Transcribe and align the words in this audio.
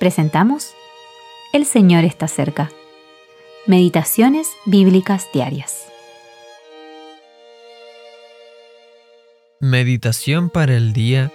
presentamos 0.00 0.72
El 1.52 1.66
Señor 1.66 2.04
está 2.04 2.26
cerca. 2.26 2.72
Meditaciones 3.66 4.48
Bíblicas 4.64 5.28
Diarias. 5.34 5.84
Meditación 9.60 10.48
para 10.48 10.74
el 10.74 10.94
día 10.94 11.30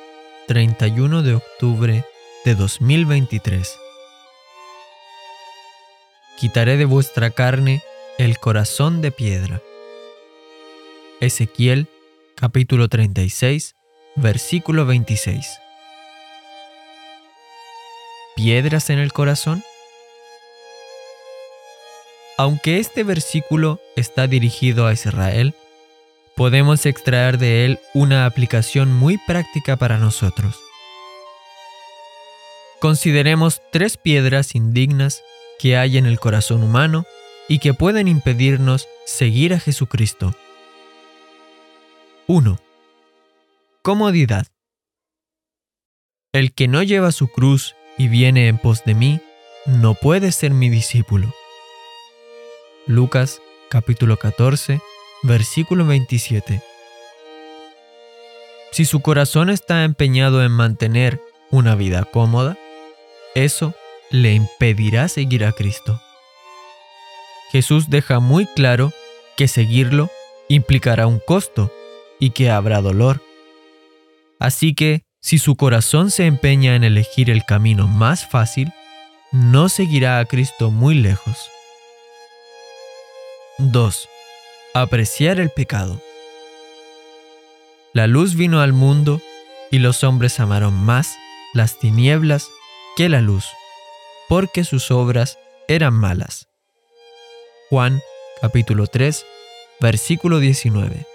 31 0.48 1.22
de 1.22 1.36
octubre 1.36 2.06
de 2.44 2.56
2023. 2.56 3.78
Quitaré 6.40 6.78
de 6.78 6.86
vuestra 6.86 7.30
carne 7.30 7.84
el 8.18 8.40
corazón 8.40 9.04
de 9.04 9.12
piedra. 9.12 9.62
Ezequiel 11.22 11.88
capítulo 12.36 12.90
36, 12.90 13.76
versículo 14.16 14.88
26 14.88 15.60
piedras 18.46 18.92
en 18.92 19.00
el 19.00 19.12
corazón? 19.12 19.64
Aunque 22.38 22.78
este 22.78 23.04
versículo 23.04 23.80
está 23.96 24.28
dirigido 24.28 24.86
a 24.86 24.94
Israel, 24.94 25.56
podemos 26.36 26.86
extraer 26.86 27.40
de 27.40 27.66
él 27.66 27.80
una 27.96 28.28
aplicación 28.28 28.94
muy 28.94 29.18
práctica 29.26 29.78
para 29.78 29.98
nosotros. 29.98 30.60
Consideremos 32.80 33.64
tres 33.72 33.98
piedras 33.98 34.54
indignas 34.54 35.24
que 35.58 35.76
hay 35.76 35.98
en 35.98 36.06
el 36.06 36.20
corazón 36.20 36.62
humano 36.62 37.04
y 37.50 37.58
que 37.58 37.74
pueden 37.74 38.08
impedirnos 38.08 38.88
seguir 39.08 39.56
a 39.56 39.60
Jesucristo. 39.60 40.36
1. 42.28 42.60
Comodidad. 43.82 44.46
El 46.32 46.54
que 46.54 46.68
no 46.68 46.84
lleva 46.84 47.12
su 47.12 47.28
cruz 47.28 47.76
y 47.98 48.08
viene 48.08 48.48
en 48.48 48.58
pos 48.58 48.84
de 48.84 48.94
mí, 48.94 49.22
no 49.66 49.94
puede 49.94 50.32
ser 50.32 50.52
mi 50.52 50.70
discípulo. 50.70 51.34
Lucas 52.88 53.42
capítulo 53.70 54.18
14, 54.18 54.80
versículo 55.24 55.86
27. 55.86 56.62
Si 58.72 58.86
su 58.86 59.02
corazón 59.02 59.50
está 59.50 59.84
empeñado 59.84 60.44
en 60.44 60.52
mantener 60.52 61.22
una 61.50 61.76
vida 61.76 62.04
cómoda, 62.04 62.58
eso 63.34 63.74
le 64.12 64.34
impedirá 64.34 65.08
seguir 65.08 65.46
a 65.46 65.54
Cristo. 65.54 66.02
Jesús 67.52 67.90
deja 67.90 68.20
muy 68.20 68.46
claro 68.46 68.92
que 69.38 69.48
seguirlo 69.48 70.10
implicará 70.50 71.08
un 71.08 71.20
costo 71.20 71.72
y 72.20 72.32
que 72.32 72.50
habrá 72.50 72.82
dolor. 72.82 73.22
Así 74.40 74.76
que 74.76 75.05
si 75.26 75.40
su 75.40 75.56
corazón 75.56 76.12
se 76.12 76.28
empeña 76.28 76.76
en 76.76 76.84
elegir 76.84 77.32
el 77.32 77.46
camino 77.46 77.88
más 77.88 78.28
fácil, 78.28 78.72
no 79.32 79.70
seguirá 79.70 80.20
a 80.20 80.26
Cristo 80.26 80.70
muy 80.70 80.94
lejos. 80.94 81.50
2. 83.58 84.08
Apreciar 84.76 85.40
el 85.40 85.50
pecado. 85.50 86.00
La 87.92 88.06
luz 88.06 88.36
vino 88.36 88.62
al 88.62 88.72
mundo 88.72 89.20
y 89.72 89.80
los 89.80 90.04
hombres 90.04 90.40
amaron 90.40 90.76
más 90.76 91.16
las 91.56 91.80
tinieblas 91.80 92.48
que 92.96 93.10
la 93.10 93.22
luz, 93.22 93.48
porque 94.30 94.64
sus 94.64 94.92
obras 94.92 95.40
eran 95.68 95.96
malas. 95.96 96.50
Juan 97.72 98.00
capítulo 98.42 98.86
3, 98.86 99.26
versículo 99.82 100.38
19. 100.40 101.15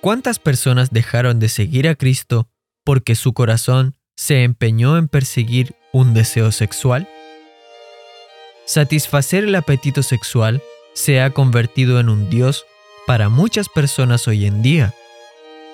¿Cuántas 0.00 0.38
personas 0.38 0.90
dejaron 0.90 1.38
de 1.40 1.50
seguir 1.50 1.86
a 1.86 1.94
Cristo 1.94 2.48
porque 2.84 3.14
su 3.14 3.34
corazón 3.34 3.96
se 4.16 4.44
empeñó 4.44 4.96
en 4.96 5.08
perseguir 5.08 5.74
un 5.92 6.14
deseo 6.14 6.52
sexual? 6.52 7.06
Satisfacer 8.64 9.44
el 9.44 9.54
apetito 9.54 10.02
sexual 10.02 10.62
se 10.94 11.20
ha 11.20 11.30
convertido 11.30 12.00
en 12.00 12.08
un 12.08 12.30
Dios 12.30 12.64
para 13.06 13.28
muchas 13.28 13.68
personas 13.68 14.26
hoy 14.26 14.46
en 14.46 14.62
día. 14.62 14.94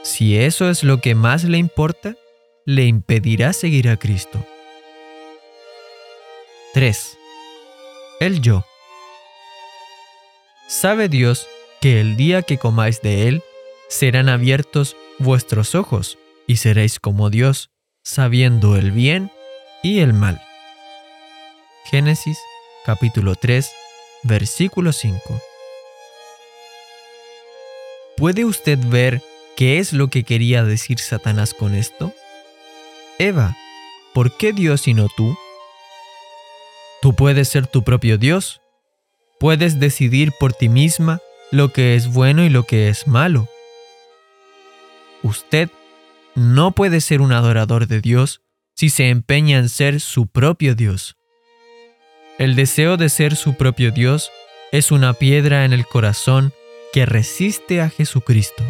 Si 0.02 0.36
eso 0.36 0.70
es 0.70 0.82
lo 0.82 1.00
que 1.00 1.14
más 1.14 1.44
le 1.44 1.58
importa, 1.58 2.16
le 2.64 2.84
impedirá 2.84 3.52
seguir 3.52 3.88
a 3.88 3.96
Cristo. 3.96 4.44
3. 6.74 7.16
El 8.18 8.40
yo. 8.40 8.64
¿Sabe 10.66 11.08
Dios 11.08 11.46
que 11.80 12.00
el 12.00 12.16
día 12.16 12.42
que 12.42 12.58
comáis 12.58 13.02
de 13.02 13.28
él, 13.28 13.42
serán 13.88 14.28
abiertos 14.28 14.96
vuestros 15.18 15.74
ojos 15.74 16.18
y 16.46 16.56
seréis 16.56 17.00
como 17.00 17.30
Dios, 17.30 17.70
sabiendo 18.02 18.76
el 18.76 18.90
bien 18.90 19.30
y 19.82 20.00
el 20.00 20.12
mal. 20.12 20.40
Génesis 21.90 22.38
capítulo 22.84 23.34
3, 23.34 23.70
versículo 24.24 24.92
5. 24.92 25.20
¿Puede 28.16 28.44
usted 28.44 28.78
ver 28.78 29.22
qué 29.56 29.78
es 29.78 29.92
lo 29.92 30.08
que 30.08 30.24
quería 30.24 30.64
decir 30.64 30.98
Satanás 30.98 31.54
con 31.54 31.74
esto? 31.74 32.12
Eva, 33.18 33.56
¿por 34.14 34.36
qué 34.36 34.52
Dios 34.52 34.88
y 34.88 34.94
no 34.94 35.08
tú? 35.16 35.36
Tú 37.02 37.14
puedes 37.14 37.48
ser 37.48 37.66
tu 37.66 37.82
propio 37.82 38.18
Dios. 38.18 38.60
Puedes 39.38 39.78
decidir 39.78 40.32
por 40.40 40.54
ti 40.54 40.68
misma 40.68 41.20
lo 41.52 41.72
que 41.72 41.94
es 41.94 42.12
bueno 42.12 42.44
y 42.44 42.48
lo 42.48 42.64
que 42.64 42.88
es 42.88 43.06
malo 43.06 43.48
Usted 45.26 45.70
no 46.36 46.70
puede 46.70 47.00
ser 47.00 47.20
un 47.20 47.32
adorador 47.32 47.88
de 47.88 48.00
Dios 48.00 48.42
si 48.76 48.90
se 48.90 49.08
empeña 49.08 49.58
en 49.58 49.68
ser 49.68 50.00
su 50.00 50.28
propio 50.28 50.76
Dios. 50.76 51.16
El 52.38 52.54
deseo 52.54 52.96
de 52.96 53.08
ser 53.08 53.34
su 53.34 53.54
propio 53.54 53.90
Dios 53.90 54.30
es 54.70 54.92
una 54.92 55.14
piedra 55.14 55.64
en 55.64 55.72
el 55.72 55.84
corazón 55.84 56.52
que 56.92 57.06
resiste 57.06 57.80
a 57.80 57.90
Jesucristo. 57.90 58.62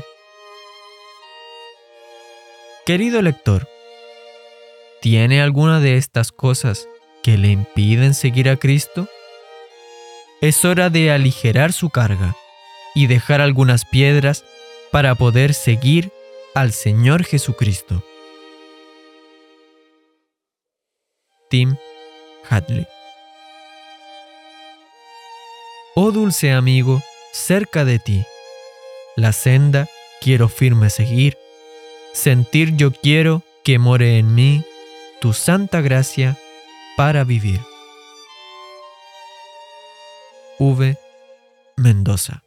Querido 2.86 3.20
lector, 3.20 3.68
¿tiene 5.02 5.42
alguna 5.42 5.78
de 5.78 5.98
estas 5.98 6.32
cosas 6.32 6.88
que 7.22 7.36
le 7.36 7.48
impiden 7.48 8.14
seguir 8.14 8.48
a 8.48 8.56
Cristo? 8.56 9.10
Es 10.40 10.64
hora 10.64 10.88
de 10.88 11.10
aligerar 11.10 11.74
su 11.74 11.90
carga 11.90 12.34
y 12.94 13.08
dejar 13.08 13.42
algunas 13.42 13.84
piedras 13.84 14.42
para 14.90 15.16
poder 15.16 15.52
seguir 15.52 16.15
al 16.56 16.72
Señor 16.72 17.22
Jesucristo. 17.22 18.02
Tim 21.50 21.76
Hadley 22.48 22.86
Oh 25.94 26.12
dulce 26.12 26.52
amigo, 26.52 27.02
cerca 27.32 27.84
de 27.84 27.98
ti, 27.98 28.24
la 29.16 29.32
senda 29.32 29.86
quiero 30.22 30.48
firme 30.48 30.88
seguir, 30.88 31.36
sentir 32.14 32.74
yo 32.76 32.90
quiero 32.90 33.42
que 33.62 33.78
more 33.78 34.18
en 34.18 34.34
mí 34.34 34.64
tu 35.20 35.34
santa 35.34 35.82
gracia 35.82 36.38
para 36.96 37.24
vivir. 37.24 37.60
V. 40.58 40.96
Mendoza 41.76 42.45